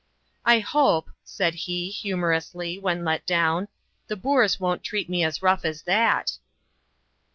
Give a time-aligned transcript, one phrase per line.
[0.45, 3.67] "I hope," said he, humorously, when let down,
[4.07, 6.39] "the Boers won't treat me as rough as that."